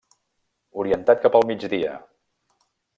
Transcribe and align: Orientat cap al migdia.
Orientat 0.85 1.23
cap 1.27 1.39
al 1.41 1.47
migdia. 1.53 1.95